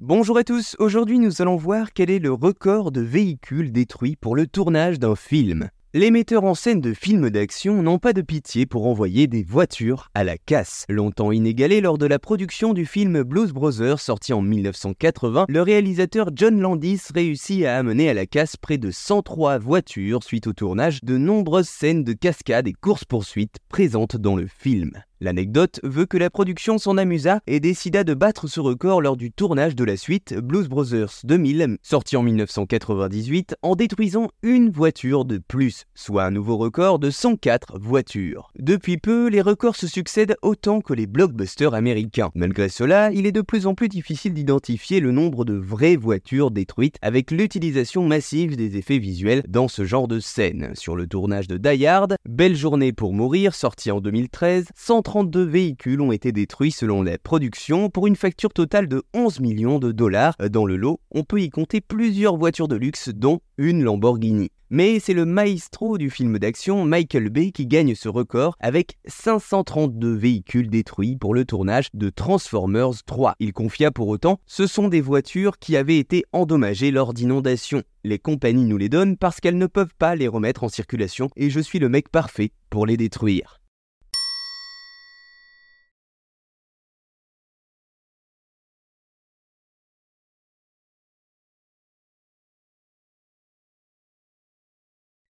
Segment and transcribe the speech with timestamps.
[0.00, 4.36] Bonjour à tous, aujourd'hui nous allons voir quel est le record de véhicules détruits pour
[4.36, 5.70] le tournage d'un film.
[5.92, 10.08] Les metteurs en scène de films d'action n'ont pas de pitié pour envoyer des voitures
[10.14, 10.84] à la casse.
[10.88, 16.30] Longtemps inégalé lors de la production du film Blues Brothers sorti en 1980, le réalisateur
[16.32, 21.02] John Landis réussit à amener à la casse près de 103 voitures suite au tournage
[21.02, 24.92] de nombreuses scènes de cascades et courses-poursuites présentes dans le film.
[25.20, 29.32] L'anecdote veut que la production s'en amusa et décida de battre ce record lors du
[29.32, 35.38] tournage de la suite Blues Brothers 2000, sorti en 1998, en détruisant une voiture de
[35.38, 38.52] plus, soit un nouveau record de 104 voitures.
[38.60, 42.30] Depuis peu, les records se succèdent autant que les blockbusters américains.
[42.36, 46.52] Malgré cela, il est de plus en plus difficile d'identifier le nombre de vraies voitures
[46.52, 50.70] détruites avec l'utilisation massive des effets visuels dans ce genre de scène.
[50.74, 54.66] Sur le tournage de Die Hard, Belle journée pour mourir, sorti en 2013,
[55.08, 59.78] 32 véhicules ont été détruits selon la production pour une facture totale de 11 millions
[59.78, 60.34] de dollars.
[60.50, 64.50] Dans le lot, on peut y compter plusieurs voitures de luxe dont une Lamborghini.
[64.68, 70.14] Mais c'est le maestro du film d'action Michael Bay qui gagne ce record avec 532
[70.14, 73.34] véhicules détruits pour le tournage de Transformers 3.
[73.40, 77.82] Il confia pour autant, ce sont des voitures qui avaient été endommagées lors d'inondations.
[78.04, 81.48] Les compagnies nous les donnent parce qu'elles ne peuvent pas les remettre en circulation et
[81.48, 83.58] je suis le mec parfait pour les détruire.